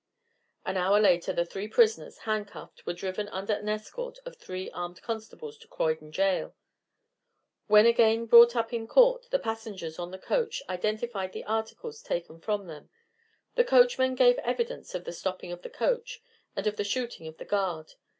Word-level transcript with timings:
An 0.65 0.77
hour 0.77 0.99
later 0.99 1.31
the 1.31 1.45
three 1.45 1.67
prisoners, 1.67 2.17
handcuffed, 2.17 2.87
were 2.87 2.93
driven 2.93 3.29
under 3.29 3.53
an 3.53 3.69
escort 3.69 4.17
of 4.25 4.35
three 4.35 4.67
armed 4.71 4.99
constables 5.03 5.59
to 5.59 5.67
Croydon 5.67 6.11
Jail. 6.11 6.55
When 7.67 7.85
again 7.85 8.25
brought 8.25 8.55
up 8.55 8.73
in 8.73 8.87
court 8.87 9.27
the 9.29 9.37
passengers 9.37 9.99
on 9.99 10.09
the 10.09 10.17
coach 10.17 10.63
identified 10.67 11.33
the 11.33 11.43
articles 11.45 12.01
taken 12.01 12.41
from 12.41 12.65
them; 12.65 12.89
the 13.53 13.63
coachman 13.63 14.15
gave 14.15 14.39
evidence 14.39 14.95
of 14.95 15.03
the 15.03 15.13
stopping 15.13 15.51
of 15.51 15.61
the 15.61 15.69
coach, 15.69 16.19
and 16.55 16.65
of 16.65 16.77
the 16.77 16.83
shooting 16.83 17.27
of 17.27 17.37
the 17.37 17.45
guard. 17.45 17.93